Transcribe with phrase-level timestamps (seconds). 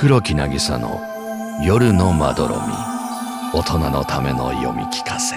[0.00, 1.00] 黒木渚の
[1.60, 2.62] 夜のまどろみ。
[3.52, 5.34] 大人のための読み聞かせ。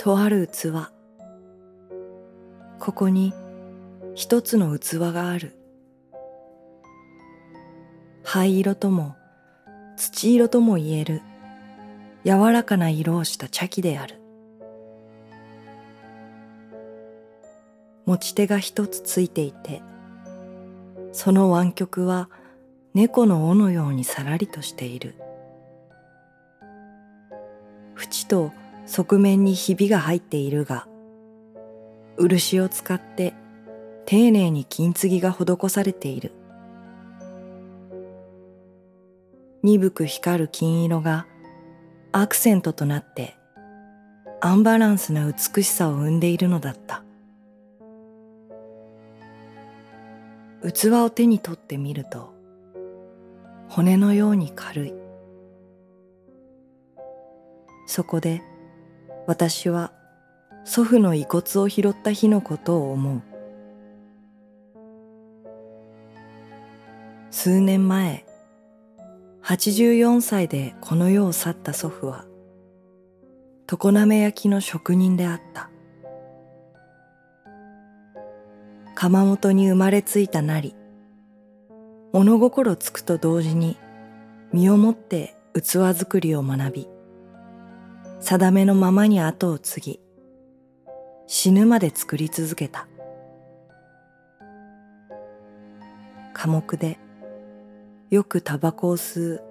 [0.00, 0.68] とある器。
[2.78, 3.34] ここに
[4.14, 5.56] 一つの器がある。
[8.22, 9.16] 灰色とも
[9.96, 11.22] 土色とも言える。
[12.24, 14.21] 柔らかな色をした茶器である。
[18.06, 19.82] 持ち手が一つついていて
[21.12, 22.30] その湾曲は
[22.94, 25.14] 猫の尾のようにさらりとしている。
[27.96, 28.52] 縁と
[28.86, 30.86] 側面にひびが入っているが
[32.16, 33.34] 漆を使って
[34.06, 36.32] 丁寧に金継ぎが施されている。
[39.62, 41.26] 鈍く光る金色が
[42.10, 43.36] アクセントとなって
[44.40, 47.04] アンバランスな美しさを生んでいるのだった。
[50.70, 52.32] 器を手に取ってみると
[53.68, 54.94] 骨のように軽い。
[57.86, 58.42] そこで
[59.26, 59.92] 私は
[60.64, 63.22] 祖父の遺骨を拾った日のことを思う。
[67.30, 68.24] 数年前
[69.42, 72.24] 84歳でこの世を去った祖父は
[73.66, 75.71] 常滑焼きの職人であった。
[79.02, 80.76] 窯元に生まれついたなり
[82.12, 83.76] 物心つくと同時に
[84.52, 86.88] 身をもって器作りを学び
[88.20, 90.00] 定めのままに後を継ぎ
[91.26, 92.86] 死ぬまで作り続けた。
[96.32, 97.00] 寡黙で
[98.10, 99.42] よくタバコを吸う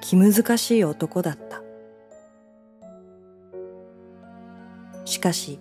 [0.00, 1.60] 気難しい男だった。
[5.04, 5.60] しかし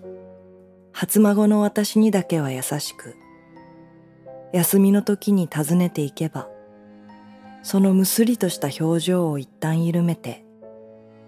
[0.94, 3.18] 初孫の私にだけは優しく
[4.54, 6.48] 休みの時に訪ねていけば
[7.64, 10.46] そのむすりとした表情を一旦緩めて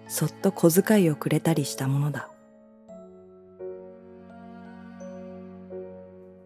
[0.08, 2.30] そっと小遣いをくれたりしたものだ。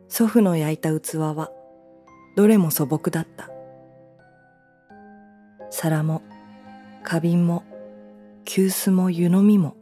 [0.08, 1.50] 祖父の焼いた器は
[2.36, 3.48] どれも素朴だった。
[5.70, 6.22] 皿も
[7.02, 7.64] 花瓶も
[8.44, 9.76] 急須も湯飲みも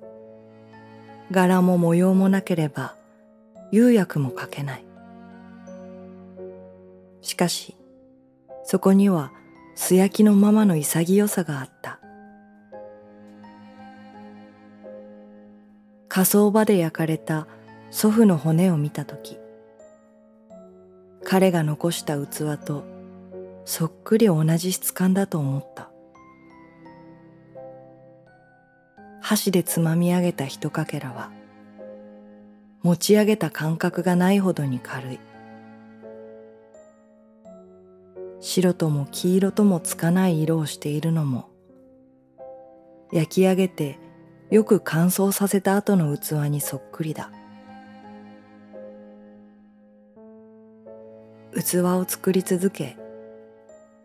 [1.30, 2.94] 柄も模様もなければ
[3.72, 4.89] 釉薬もかけない。
[7.22, 7.76] しかし、
[8.64, 9.32] そこには
[9.74, 12.00] 素焼きのままの潔さがあった。
[16.08, 17.46] 火葬場で焼かれた
[17.90, 19.38] 祖父の骨を見たとき、
[21.24, 22.84] 彼が残した器と
[23.64, 25.90] そっくり同じ質感だと思った。
[29.20, 31.30] 箸でつまみ上げた一かけらは、
[32.82, 35.20] 持ち上げた感覚がないほどに軽い。
[38.40, 41.48] 白とも黄色ともつかない色をしているのも。
[43.12, 43.98] 焼き上げて
[44.50, 47.30] よく乾燥させた後の器にそっくりだ。
[51.52, 52.96] 器を作り続け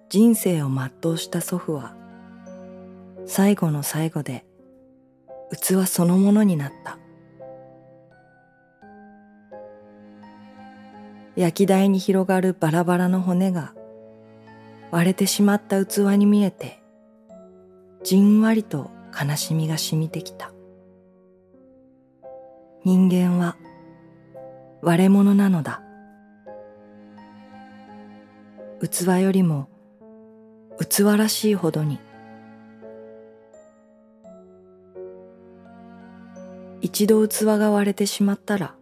[0.09, 1.95] 人生を全うした祖父は
[3.25, 4.45] 最後の最後で
[5.51, 6.97] 器そのものになった。
[11.35, 13.73] 焼き台に広がるバラバラの骨が
[14.91, 16.79] 割れてしまった器に見えて
[18.03, 20.51] じんわりと悲しみが染みてきた。
[22.83, 23.57] 人間は
[24.81, 25.81] 割れ物なのだ。
[28.79, 29.67] 器よりも
[30.87, 31.99] 器らしいほどに。
[36.85, 38.75] 一度器が割れてしまったら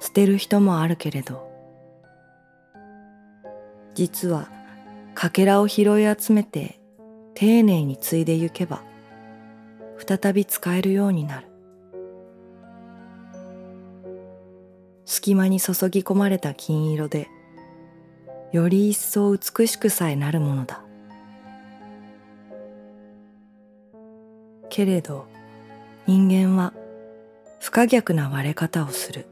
[0.00, 1.46] 捨てる人もあるけれど
[3.94, 4.48] 実は
[5.20, 6.78] かけらを拾い集めて
[7.34, 8.84] 丁寧に継いでゆけば
[9.98, 11.48] 再び使えるようになる。
[15.04, 17.26] 隙間に注ぎ込まれた金色で
[18.52, 20.84] より一層美しくさえなるものだ。
[24.68, 25.26] けれど
[26.06, 26.74] 人間は
[27.58, 29.26] 不可逆な割れ方をする。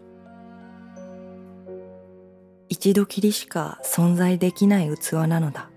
[2.69, 5.71] 一度きりしか存在できない器なのだ。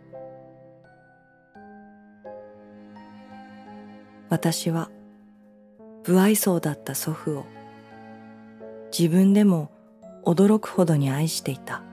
[4.29, 4.89] 私は
[6.03, 7.45] 不愛想だった祖父を
[8.97, 9.71] 自分でも
[10.23, 11.83] 驚くほどに愛していた。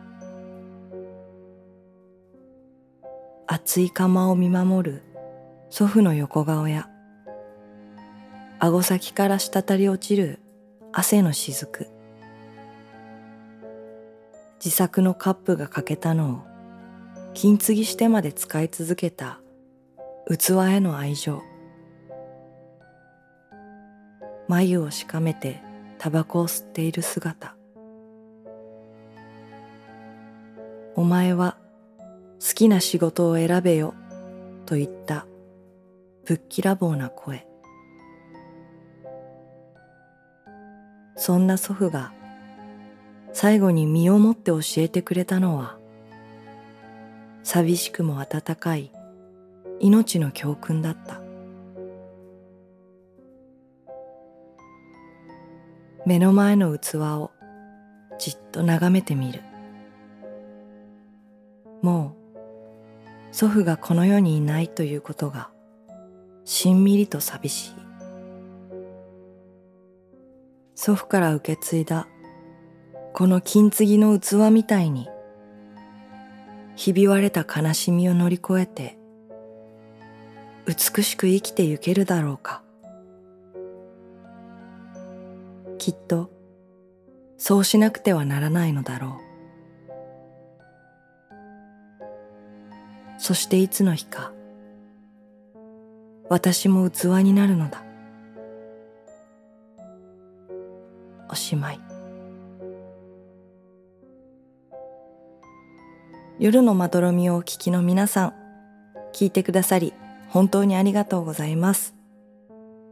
[3.47, 5.03] 熱い釜を見守る
[5.71, 6.89] 祖父の横顔や
[8.59, 10.41] 顎先から滴り落ちる
[10.93, 11.89] 汗の雫。
[14.59, 16.43] 自作のカップが欠けたのを
[17.35, 19.41] 金継ぎしてまで使い続けた
[20.29, 21.43] 器への愛情。
[24.49, 25.61] 眉をしかめて
[25.99, 27.57] タバコを吸っている姿。
[30.95, 31.57] お前は
[32.41, 33.95] 好きな仕事を選べよ
[34.65, 35.27] と言った
[36.25, 37.47] ぶっきらぼうな声。
[41.17, 42.13] そんな祖父が
[43.33, 45.79] 最後に身をもって教えてくれたのは
[47.43, 48.93] 寂しくも温かい
[49.81, 51.26] 命の教訓だった。
[56.07, 57.33] 目の前の器を
[58.17, 59.43] じっと眺めてみる。
[61.83, 62.17] も
[63.33, 65.51] う祖父がこの世にいないということが
[66.45, 67.75] しんみりと寂しい。
[70.77, 72.07] 祖父から受け継いだ
[73.13, 75.09] この金継ぎの器みたいに
[76.77, 78.97] ひび割れた悲しみを乗り越えて
[80.67, 82.63] 美しく生きてゆけるだろうか。
[85.87, 86.33] きっと
[87.39, 89.21] そうしなくてはならないのだろ
[93.21, 93.21] う。
[93.21, 94.33] そしていつの日か
[96.29, 97.85] 私も器になるのだ。
[101.31, 101.81] おしまい。
[106.41, 108.35] 夜のまどろみをお聞きの皆さん
[109.13, 109.93] 聞いてくださり
[110.31, 111.95] 本当にありがとうございます。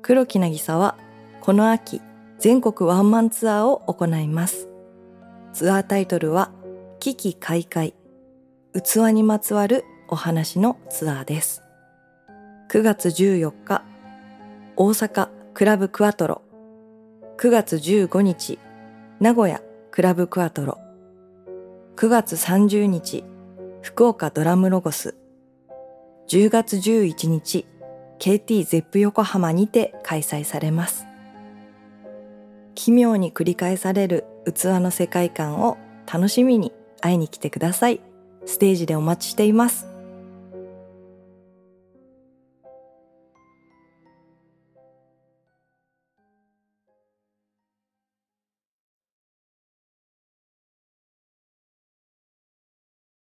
[0.00, 0.96] 黒木渚は
[1.40, 2.00] この秋
[2.38, 4.68] 全国ワンマンツアーを行います。
[5.52, 6.50] ツアータイトルは
[7.00, 7.94] 危機開会
[8.74, 11.62] 器にまつわるお話のツアーです。
[12.70, 13.84] 9月14日
[14.76, 16.42] 大阪クラブクアトロ。
[17.38, 18.58] 9月15日
[19.20, 19.60] 名古屋
[19.92, 20.78] クラブクアトロ。
[21.96, 23.22] 9月30日
[23.80, 25.14] 福岡ドラムロゴス。
[26.28, 27.66] 10月11日
[28.18, 31.06] KT ゼップ横浜にて開催されます。
[32.74, 35.78] 奇妙に繰り返される器の世界観を
[36.12, 38.00] 楽しみに会いに来てください。
[38.46, 39.93] ステージでお待ちしています。